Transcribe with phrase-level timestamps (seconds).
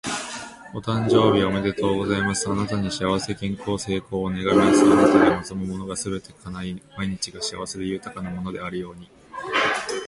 [0.73, 2.49] お誕生日おめでとうございます！
[2.49, 4.81] あなたに幸せ、健康、成功を願います。
[4.83, 9.07] あなたが望むものがすべて叶い、毎日が幸せで豊かなものであるように。